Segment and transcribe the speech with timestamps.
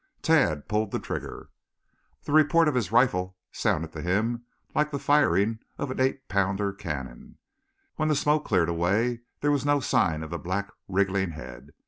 [0.23, 1.51] Tad pulled the trigger.
[2.23, 6.73] The report of his rifle sounded to him like the firing of an eight pounder
[6.73, 7.37] cannon.
[7.97, 11.73] When the smoke cleared away there was no sign of the black wriggling head.